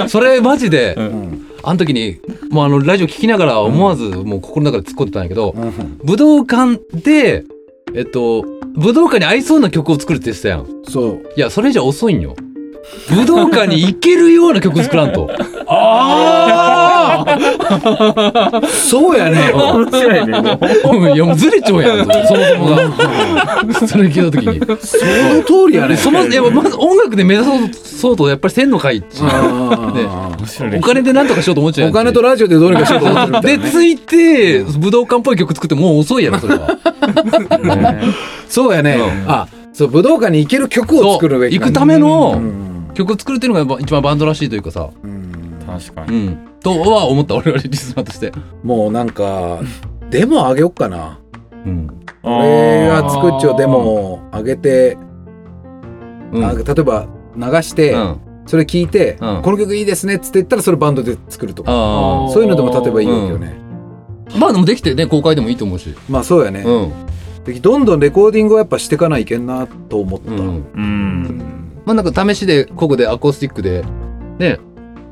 [0.03, 0.09] よ。
[0.11, 1.05] それマジでうん。
[1.05, 2.18] うんあの時に
[2.51, 5.72] もうあのラジオ聞きながら思わずもう心の中で突っ込んでたんやけど、うん
[6.03, 7.44] 武道館で
[7.94, 8.42] えっと
[8.75, 10.66] 武道館に合いそうな曲を作るって言ってたやん。
[10.88, 11.20] そう。
[11.37, 12.35] いやそれじゃ遅いんよ
[13.11, 15.29] 武道館に行けるような曲作らんと。
[15.67, 19.53] ああそうやね。
[19.53, 21.15] 面白いね。
[21.15, 22.77] いやもうずれちゃうやんとそもそもが。
[23.89, 24.61] それ聞いた時に。
[24.61, 25.97] その通りやね。
[25.97, 30.39] そもいやまず音楽で目指そうそうとやっぱりせんのかいっちあー。
[30.39, 30.79] 面白いね。
[30.79, 36.79] お金でなんとかしようと思っちゃうお金とラジオでどうにかしようと思ってるねでついて武道館っぽい曲作ってもう遅いやろそれは。
[38.49, 39.31] そうやね、うん。
[39.31, 44.91] あそう武道館に行ける曲を作るべき行くためのうん曲作るっていうのがやっぱ一番バンドらしいというかさ。
[45.03, 45.59] うん。
[45.67, 46.17] 確かに。
[46.17, 46.49] うん。
[46.61, 48.33] とは思った俺々リスナーとして。
[48.63, 49.61] もうなんか
[50.11, 51.19] デモあげよっかな。
[51.65, 51.89] うん。
[52.23, 54.97] 俺が作っちゃうデモをあげて、
[56.33, 56.45] うん。
[56.45, 58.17] あ例えば流して、うん。
[58.47, 59.43] それ聞いて、うん。
[59.43, 61.73] この曲いいですねっつって言ったらそれバンドで作るとか。
[61.73, 63.57] あそういうのでも例えばいいわけよね、
[64.35, 65.95] あまあでもできてね公開でもいいと思うし。
[66.09, 66.93] まあそうやね、うん。
[67.45, 70.39] でどんどんレコーディングをやっぱしていかないけんなと思った、うん。
[70.75, 73.85] うんまあなんか試しでここでアコースティックで
[74.38, 74.59] ね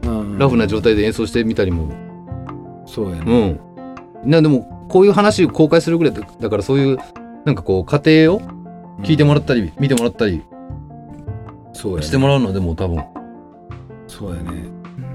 [0.04, 0.38] うん。
[0.38, 1.92] ラフな状態で演奏してみたりも。
[2.87, 3.61] そうやね、
[4.24, 4.30] うん。
[4.30, 6.98] なでもこういう話を公開するぐらいだだからそういう
[7.44, 8.40] なんかこう過程を
[9.02, 10.42] 聞いてもらったり見てもらったり。
[11.72, 12.02] そうやね。
[12.06, 13.04] してもらうのはでも多分。
[14.06, 14.68] そうやね。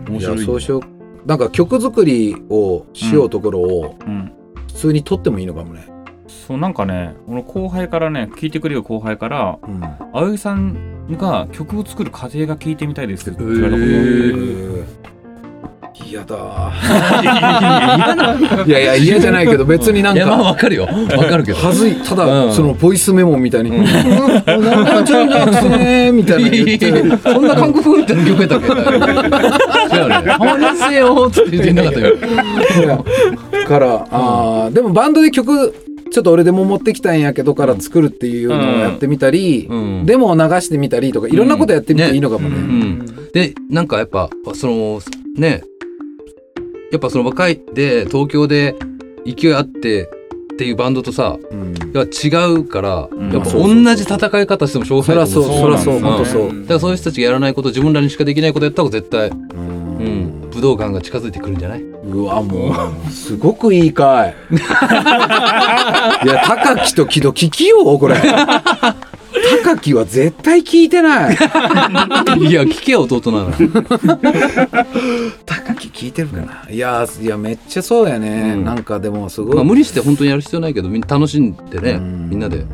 [0.07, 1.27] 面白いいやそうしよう。
[1.27, 4.31] なんか曲作りをしようところをうん。
[4.67, 5.87] 普通に撮ってもいいのかもね、
[6.27, 9.81] そうなんかね俺後輩からね聞いてくれる後輩からうん。
[10.11, 13.95] 葵さんが曲を作る過程が聞いてみたいですってへ言われたことが。
[15.83, 16.73] あって嫌だ。
[18.65, 20.83] いやいや嫌じゃないけど別になんいやまあかわかるよ。
[20.85, 20.89] わ
[21.25, 21.57] かるけど。
[21.59, 21.95] はずい。
[21.95, 22.53] ただ、うん。
[22.53, 23.85] そのボイスメモみたいに「うん。
[23.85, 24.03] なん
[24.85, 26.91] かちょっとね」みたいな言って。
[27.17, 28.67] そんな韓国風みたいな曲やったっけ？
[29.95, 32.07] 違うね「ハマりせよ」って言ってなかったよ。
[32.15, 32.19] い
[32.81, 32.99] や
[33.65, 35.73] からあーでもバンドで曲
[36.15, 40.05] ちょっと俺でも持ってきたんやけどから作るっていうのをやってみたり、うん。
[40.05, 42.55] デモを流してみたりとかいろんなことやってみていいのかもね。
[42.57, 43.05] ん。
[43.33, 45.01] でなんかやっぱその
[45.35, 45.61] ね。
[46.93, 48.75] やっぱその若いで東京で
[49.25, 50.03] 勢いあって
[50.53, 51.73] っていうバンドとさうん。
[51.73, 53.33] 違うから、うん。
[53.33, 56.25] やっぱそうそうそう同じ戦い方してもしょうがないそりゃそうそりゃそうそう。
[56.25, 56.61] そう。
[56.61, 61.81] だからそういう人たちがやらないこと自分らにしかできないことやった方が絶対、ううんん、武道館が近づいてくるんじゃない？
[61.81, 62.73] うわも
[63.07, 64.35] うすごくいいかい。
[64.53, 64.57] い
[66.27, 68.15] や高木と木戸聞きようこれ。
[69.63, 71.35] 高木は絶対聞いてない。
[71.35, 71.37] い
[72.53, 73.51] や聞けよ弟なの
[75.45, 76.65] 高木聞いてるかな？
[76.69, 78.53] いやいやめっちゃそうやね。
[78.55, 79.55] うんなんかでもすごい。
[79.55, 82.65] まあ無理して本当にやる必要ないけどみんな楽しんでねうんみんなで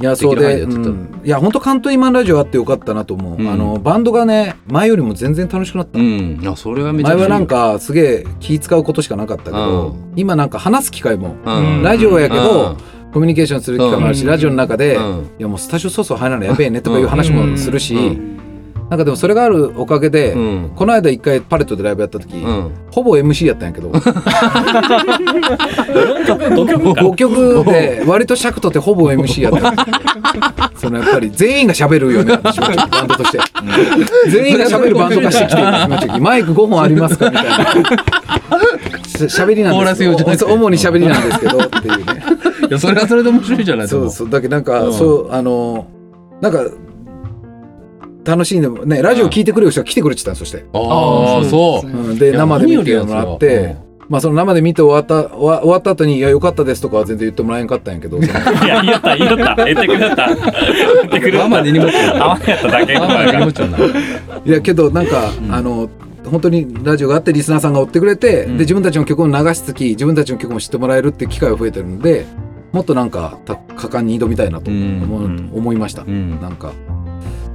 [0.00, 1.20] いやそうで、うん。
[1.24, 3.48] いや本当関東今ラジオあってよかったなと思う、うん。
[3.48, 6.40] あのバンドがね前よりも全然楽しくなった、うん。
[6.46, 11.82] あそれはめちゃ前はなんかすげえ気使うことしかなかったけど、う今なんか話す機会も、うん。
[11.82, 12.76] ラジオやけど、うん。
[13.12, 14.28] コミュニケーションする機会もあるし、うん。
[14.28, 15.30] ラジオの中で、うん。
[15.38, 18.37] いやもうスタジオそうそう入らないやべえねとかいう話もするし、うん
[18.90, 20.72] なんかでもそれがあるおかげで、うん。
[20.74, 22.72] この間一回パレットでライブやった時、うん。
[22.90, 23.90] ほぼ MC やったんやけど。
[23.90, 24.04] 5
[26.66, 27.02] 曲か。
[27.02, 30.72] 5曲で割と尺取ってほぼ MC やった。
[30.76, 33.38] そのやっぱり全員が喋るよねバンドとして。
[34.30, 39.28] 全員が喋るバンド化してきて今時マイク5本ありますかみたいな。
[39.28, 40.12] しゃべりなんですけど。
[40.12, 40.44] ス用じゃなくて。
[40.46, 42.24] 主に喋りなんですけどっていうね。
[42.70, 44.30] いやそれはそれで面白いじゃないそうそう。
[44.30, 45.86] だけどなんか、うんそうあの
[46.40, 46.64] なんか
[48.24, 52.14] 楽しいねねラジオ聞いてくれる人が来てくれてたのそして、ああそうう。
[52.14, 53.76] ん、で生で見てもらって、
[54.08, 58.18] まあその生で見て終わった終わ終わった後に「いやよかったです」とかは全然言ってもらえんかったんやけど。
[58.18, 59.64] いや言った言った。
[59.64, 60.26] 言ってくれた。
[60.26, 60.36] 言
[61.06, 61.38] ってくれた。
[61.38, 62.92] ママ根に持ってるあやっただけ
[64.44, 65.88] いやけどなんか、あの
[66.30, 68.52] 本当にラジオがあってリスナーさんが追ってくれて、うん。
[68.54, 72.26] で自分たちの曲を流しつき自分たちの曲も知ってもらえるって機会が増えてるので
[72.72, 75.50] もっとなんかた果敢に挑みたいなと思,、ううん。
[75.54, 76.40] 思いました、うん。
[76.40, 76.72] なんか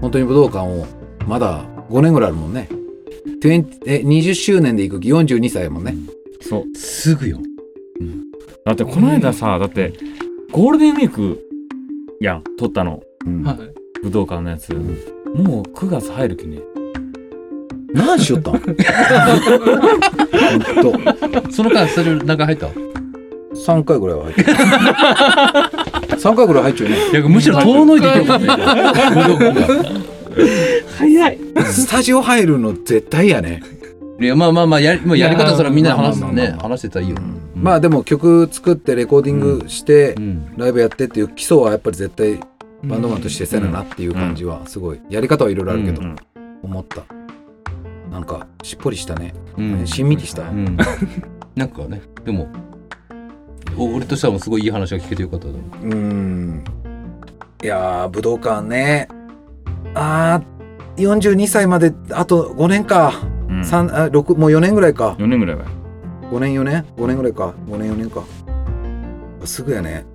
[0.04, 0.86] 本当に武道館を
[1.26, 2.68] まだ5年ぐらいあるもんね。
[3.42, 5.96] 20え20周年で行く42歳やもんね。
[6.42, 6.78] そう。
[6.78, 7.40] すぐよ。
[8.66, 9.94] だってこの間さだって
[10.52, 11.40] ゴールデンウィーク
[12.20, 12.44] やん。
[12.60, 13.02] 撮ったの。
[13.26, 13.44] うん。
[13.44, 13.58] はい。
[14.04, 14.74] 武道館のやつ。
[14.74, 16.60] もう9月入るきね。
[17.96, 18.60] 何しよったん？
[18.60, 18.74] 本
[21.46, 21.50] 当。
[21.50, 22.68] その間スタジオ中入った
[23.56, 24.54] ？3回ぐらいは入ってる
[26.24, 26.98] 3回ぐらい入っちゃうね。
[27.12, 29.68] いやむしろ遠のいていけよかったよ武道館が
[30.98, 31.40] 早い。
[31.66, 33.62] スタジオ入るの絶対やね。
[34.22, 36.56] いやまあまあまあやりもうやり方それはみんなで話すね。
[36.62, 37.18] 話してたらいいよ。
[37.56, 42.40] まあでも曲作ってレコーディングしてうんライブやってっていう基礎はやっぱり絶対
[42.84, 45.02] バンドマンとしてせななっていう感じはすごい。
[45.10, 46.16] やり方はいろいろあるけどうん
[46.64, 47.04] 思った。
[48.10, 49.34] なんかしっぽりしたね。
[49.58, 49.86] うん。
[49.86, 50.44] しんみりした。
[50.44, 50.78] うん。
[51.56, 52.63] なんかねでもお
[53.78, 55.52] 俺としてはもうすごいいい話が聞けてよかったう。
[55.88, 56.64] ん。
[57.64, 59.08] いやー武道館ね。
[59.96, 63.14] あー42歳まであと5年か、
[63.50, 63.66] うん。
[63.66, 65.16] 三あ六もう4年ぐらいか。
[65.20, 65.66] 4年ぐらいは
[66.32, 67.54] 5年4年？5年ぐらいか。
[67.68, 68.24] 5年4年か。
[69.46, 70.06] すぐやね。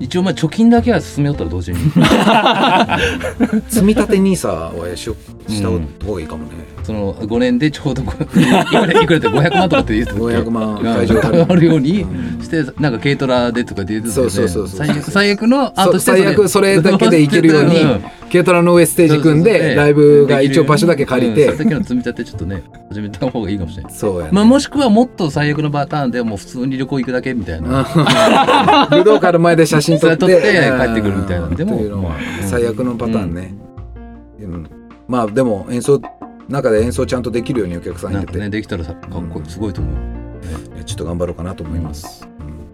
[0.00, 1.78] 一応まあ貯金だけは進めよったら同時に。
[3.68, 5.14] 積み立て NISA はしよ
[5.48, 6.50] した方がいいかもね、
[6.84, 12.42] その5年でちょうどいくらいくらって500万とかって言ってたっけ500万が会場あるようにうん。
[12.42, 14.30] してなんか軽トラでとかって言ってたよね。
[14.30, 15.02] そうそうそうそう。
[15.10, 18.04] 最悪のあそとして最悪それだけでいけるようにん。
[18.30, 21.46] 軽トラの上ステージ組んでライブが一応場所だけ借りて。
[21.46, 21.56] うん。
[21.56, 24.32] それだけの積み立てちょっとね始めた方がいいかもしれないそうやね。
[24.32, 27.84] まあもしくはもっと最悪のパターンでもう普通に旅行行くだけみたいな。
[28.90, 31.46] 武道館の前で写真撮って帰ってくるみたいな。
[31.46, 31.56] うん。
[31.56, 33.54] でも最悪のパターンね、
[34.40, 34.68] うん。
[35.08, 36.00] まあでも演奏
[36.48, 39.50] 中で演奏ちゃんとできるようにお客さんなんか入れて、ねできたらさかっこいい。
[39.50, 39.94] すごいと思う。
[40.74, 42.28] いやちょっと頑張ろうかなと思います、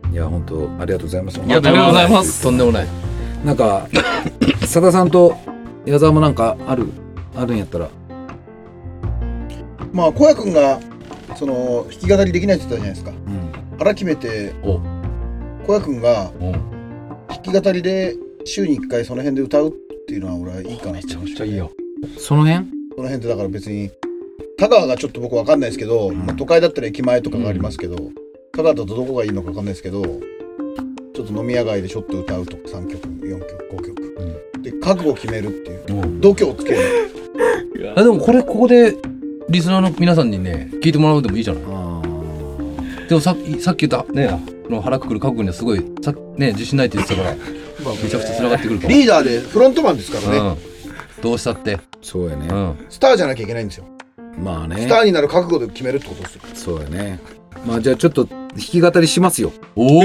[0.07, 0.13] うん。
[0.13, 1.39] いや本当ありがとうございます。
[1.39, 2.43] いやありがとうございます。
[2.43, 2.87] とんでもない。
[3.45, 3.89] なんか
[4.61, 5.37] 佐田さんと
[5.87, 6.89] 矢沢もなんかある？
[7.37, 7.89] あるんやったら。
[9.93, 10.81] まあ小谷君が
[11.37, 13.11] その弾き語りできないって言ったじゃないですか。
[13.11, 13.15] う
[13.75, 13.79] ん。
[13.79, 14.81] 腹決めてお。
[15.67, 16.53] 小谷君がお。
[17.43, 19.73] 弾き語りで週に1回その辺で歌うっ
[20.07, 21.15] ていうのは俺はいいかなって。
[21.15, 21.71] 思いましたいいよ
[22.19, 22.80] その辺？
[23.01, 23.91] その辺ってだから別に
[24.59, 26.17] 香川がちょっと僕わかんないですけど、ん。
[26.27, 27.97] まあ、都会だったら駅前とかがありますけど、
[28.53, 36.21] 香川だとどこがいいのかわかんないですけどちょっと飲み屋街でちょっと歌うとか3曲4曲5曲、で覚悟を決めるっていう。
[36.21, 36.79] 度胸をつける。
[37.97, 38.95] あでもこれここで
[39.49, 41.63] リスナーの皆さんにね聞いてもらうでもいいじゃない？
[41.67, 42.03] あ
[43.09, 44.29] でもさっきさっき言ったね
[44.67, 47.35] この腹くくる覚悟にはすごいさね自信ないって言ってたから
[48.03, 50.70] めちゃくちゃ繋がってくるリーダーでフロントマンですからね、うん、
[51.23, 53.85] どうしたって、そうやね、うん、スターじゃなきゃいけないんですよ。
[54.39, 54.77] まあね。
[54.79, 56.43] スターになる覚悟で決めるってことですよ。
[56.55, 57.19] そうやね。
[57.67, 59.53] まあじゃあちょっと弾き語りしますよ。
[59.77, 60.03] おお、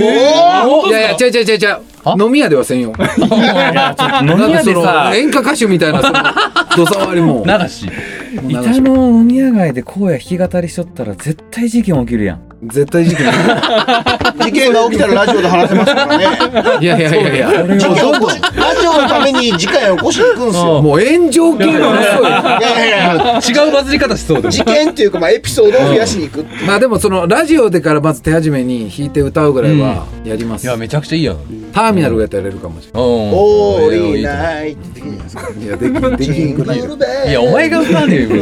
[0.88, 1.58] いやいや違う違う違う。
[1.58, 1.66] 違
[2.04, 2.16] あ？
[2.16, 2.94] う飲み屋ではせんよ。
[2.98, 7.46] いやちょっと飲み屋なんかそのでさ 演歌歌手みたいなそのどさわりも。
[7.48, 7.90] 流し
[8.50, 13.28] 板の飲み屋街で荒野弾き語りしとったら絶対事件起きるやん絶対事件
[14.40, 16.26] 事件が起きたらラジオで話せますからね。
[16.82, 17.52] いやいやいやいや。
[17.64, 17.86] ラジ
[18.88, 20.82] オのために事件を起こしに行くんですよ。
[20.82, 26.46] もう炎上系が遅いいやいやいや違うバズり方しそうでも事件っていうかまあエピソードを増やしに行くう。
[26.66, 31.38] まあでもそのラジオでからまず手始めに弾いて歌うぐらいはやります、いやめちゃくちゃいいやん。
[31.74, 33.12] ターミナルがやったらやれるかもしれない。
[33.16, 33.16] っ
[33.76, 34.82] てできるじゃないで
[35.30, 36.78] すかないいやできできにくい
[37.30, 38.30] いやお前が歌わねえよ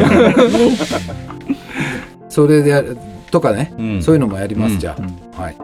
[2.29, 2.97] それでやる
[3.33, 4.03] とかね、うん。
[4.03, 4.79] そういうのもやります、うん。
[4.79, 4.95] じゃ
[5.35, 5.57] あ、はい。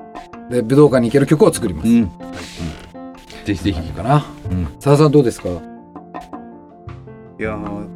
[0.51, 2.09] で武道館に行ける曲を作ります、うん。
[3.45, 3.81] ぜひぜひ。
[3.91, 4.25] かな？
[4.51, 4.67] うん。
[4.79, 5.49] さださんどうですか？
[7.39, 7.87] いやー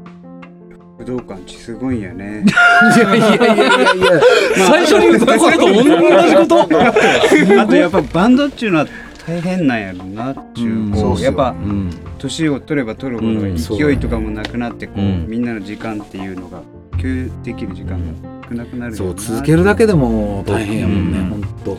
[0.99, 2.45] 武道館地すごいんやね。
[2.95, 4.21] いやいやいやいやいや。
[4.69, 5.89] 最初に言ったことと同じ
[6.35, 6.61] こと。
[7.61, 8.87] あとやっぱバンドっていうのは
[9.25, 10.91] 大変なんやろなっていう、うん。
[10.91, 11.89] こそうやっぱうん。
[12.19, 15.25] 年を取れば取るほど勢いとかもなくなってこう、うん。
[15.27, 21.29] みんなの時間っていうのが共有できる時間が少なくなるそう続けるだけでも大変やもんね、うん。
[21.29, 21.77] ほんと。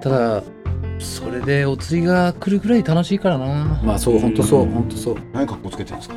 [0.00, 0.42] ただ
[0.98, 3.80] それでお釣りが来るぐらい楽しいからな。
[3.84, 5.16] まあそうほんとそうほんとそう。
[5.32, 6.16] 何格好つけてるんですか？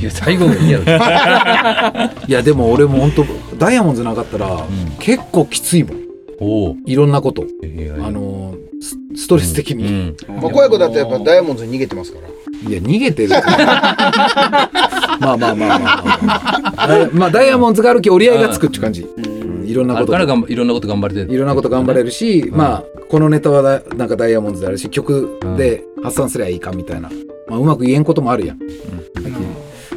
[0.00, 0.84] いや最後がいいやろ、
[2.26, 3.24] いやでも俺もほんと
[3.58, 4.64] ダイヤモンドなかったら
[4.98, 5.96] 結構きついもん。
[6.40, 7.42] おおいろんなこと。
[7.42, 9.84] いやいやあのスストレス的に、
[10.28, 10.40] うん。
[10.40, 12.28] まあ、小子だってやっぱダイヤモンドに逃げてますから。
[12.28, 13.30] いや逃げてる。
[15.20, 16.86] まあまあまあまあまあまあ。
[16.88, 19.31] ダイヤまあダイヤモンドがあるき折り合いがつくって感じ、うん
[19.72, 21.32] いろんなことからいろんなこと頑張れてる。
[21.32, 22.56] いろんなこと頑張れるし、うん。
[22.56, 27.10] まあこのネタはだなんかダイヤモンドであるし曲で発散すりゃいいかみたいな、
[27.48, 28.64] まあ、うまく言えんこともあるやん、も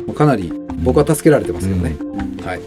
[0.09, 0.51] うかなり
[0.83, 1.95] 僕は助けられてますけどね、
[2.43, 2.59] はい、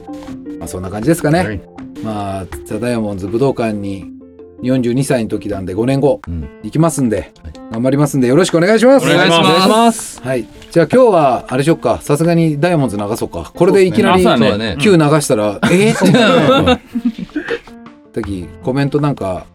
[0.58, 1.60] まあ、そんな感じですかね、はい。
[2.02, 4.18] まあザ・ダイヤモンド武道館に
[4.62, 6.48] 42歳の時なんで5年後うん。
[6.62, 7.32] 行きますんで、
[7.70, 9.06] 頑張りますんでよろしくお願いします。
[9.06, 9.68] お願いします。
[9.68, 10.22] ます。
[10.22, 10.48] はい。
[10.70, 12.00] じゃあ今日はあれしよっか。
[12.00, 13.52] さすがにダイヤモンド流そうか。
[13.54, 14.48] これでいきなりそうですね。
[14.50, 14.76] そうだね。
[14.80, 16.80] Q 流したら、えー、
[18.22, 19.46] 時コメントなんか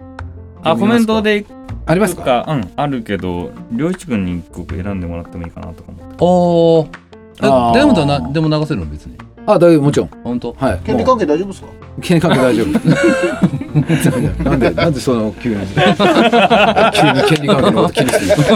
[0.63, 1.45] あコメントで
[1.85, 2.23] ありますか？
[2.23, 6.95] かうんあるけど良一君に一個選んでもらってもいいかなとか思って。
[7.39, 7.73] あー。
[7.73, 8.85] ダイヤモンドはなでも流せるの？
[8.85, 9.17] 別に。
[9.45, 10.09] あ大丈夫もちろん。
[10.23, 10.53] 本当？
[10.53, 10.79] はい。
[10.85, 11.67] 権利関係大丈夫ですか？
[12.01, 14.43] 権利関係大丈夫。
[14.49, 15.65] なんでなんでその急に。
[15.65, 18.55] 急に権利関係のこと気にする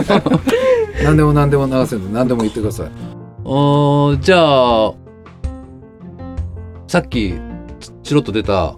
[1.04, 2.88] 何 でも何でも流せるんで何でも言ってください。
[3.44, 4.94] おーじゃあ
[6.88, 7.34] さっき
[7.80, 8.76] ちちろっと出た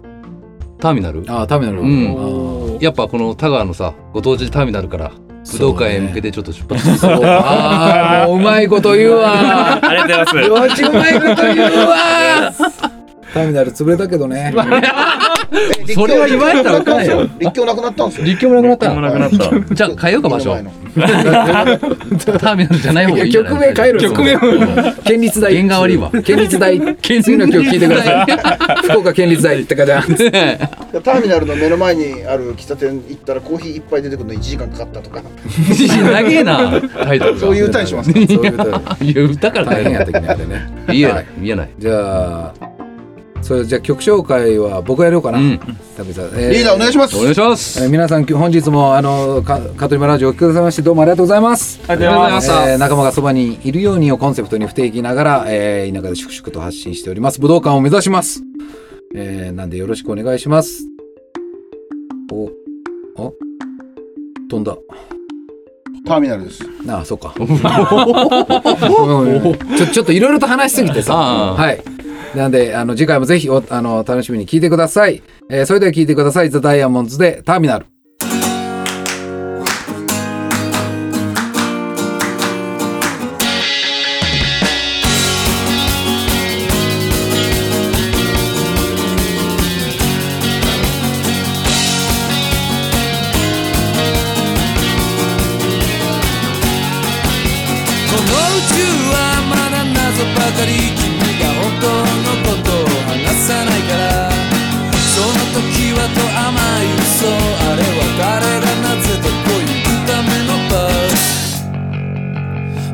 [0.80, 1.24] ターミナル？
[1.28, 2.76] あターミナルうん。
[2.76, 5.12] あやっぱこの田川のさご当地ターミナルから
[5.52, 9.78] 武道館へ向けてちょっと出発してそうあーもううまいこと言うわ。
[9.82, 10.82] ありがとうございます。
[10.82, 12.52] よちうまいこと言うわ
[13.32, 14.52] ターミナル潰れたけどね。
[15.88, 17.26] え それは言われたらあかんよ。
[17.40, 18.24] 立教なくなったんですよ。
[18.24, 18.90] 立教もなくなった。
[18.90, 19.74] もうなくなった。
[19.74, 20.56] じゃあ変えようか場所。
[20.94, 23.52] ターミナルじゃない方がいいんじゃない？
[23.52, 24.38] 曲名変える曲名
[25.04, 25.52] 県立大。
[25.52, 26.10] 弦が悪いわ。
[26.24, 26.78] 県立大。
[27.02, 28.26] 次の曲聞いてください。
[28.84, 35.20] 福岡県立大ってかじゃんターミナルの目の前にある喫茶店行ったらコーヒー一杯出てくるの1時間かかったとか。
[35.70, 36.80] 長えな
[37.38, 38.28] そういう歌にしますい
[39.14, 40.70] や歌から大変やったきねあれね。
[40.92, 41.42] いいやい。
[41.42, 41.46] い。
[41.46, 41.68] いやない。
[41.78, 42.69] じゃあ
[43.42, 45.58] それじゃあ曲紹介は僕がやろうかな、うん。
[45.96, 46.30] 旅さん。
[46.38, 47.16] えリーダーお願いします。
[47.16, 47.82] お願いします。
[47.82, 51.80] えー皆さん今日本日もあのかカトリマラジオお聞きくださいましてどうもありがとうございます。
[51.88, 52.70] ありがとうございました。
[52.70, 57.40] えー仲間がそばにいるようにをコンセプトに不定期ながら、えー田舎で粛々と発信しております。
[57.40, 58.42] 武道館を目指します、
[59.14, 60.84] えーなんでよろしくお願いします。
[62.32, 62.44] お
[63.22, 63.32] お
[64.48, 64.76] 飛んだ。
[66.06, 66.62] ターミナルです。
[66.88, 67.34] ああそうか。
[67.38, 67.48] うん。
[69.76, 71.14] ちょちょっといろいろと話しすぎてさ。
[71.14, 71.54] ああ。
[71.54, 71.80] はい
[72.34, 77.86] なんであの次回もぜひおあの楽しみに聞いてください、えーそれでは聞いてください「ザ・ダイヤモンドズ」で「ターミナル」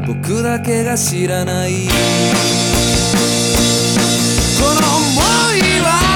[0.06, 1.88] 僕だけが知らない。
[1.88, 1.90] こ
[4.62, 6.15] の想いは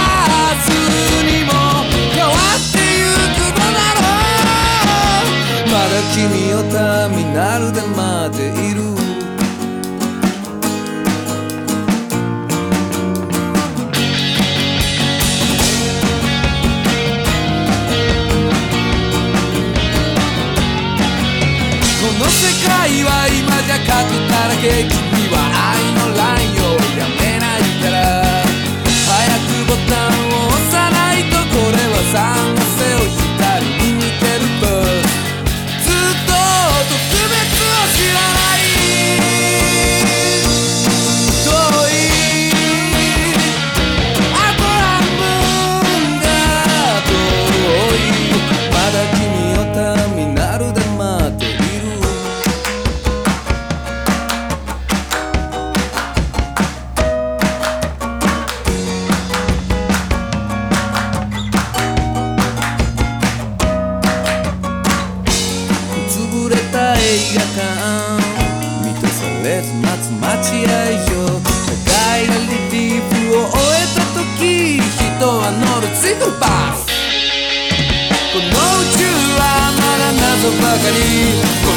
[22.81, 28.01] 愛は今じゃ勝つだらけ君は愛のラインをやめないから。
[28.41, 29.13] 早
[29.45, 34.73] くボタンを押さないとこれは三の背を光に似てると。
[35.85, 35.93] ずっ
[36.25, 36.33] と
[36.89, 38.40] 特別を知らない。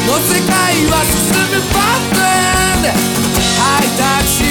[0.07, 2.19] の世界は進むバッテ
[2.79, 4.47] ンでハイタクシー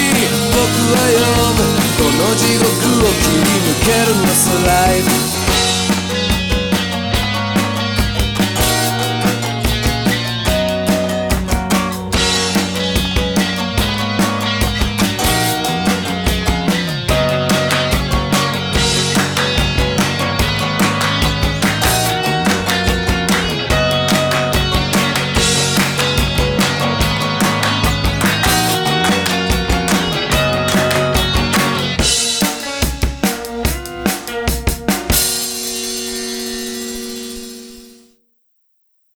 [0.49, 0.57] 僕
[0.91, 1.21] は読
[1.53, 1.61] む。
[1.93, 2.65] この地獄
[3.05, 5.42] を切り抜けるのスライド。